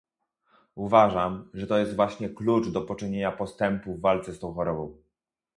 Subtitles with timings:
[0.75, 4.97] Uważam, że to jest właśnie klucz do poczynienia postępów w walce z tą chorobą